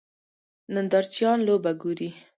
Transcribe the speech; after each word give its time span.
نندارچیان 0.73 1.39
لوبه 1.47 1.71
ګوري. 1.81 2.09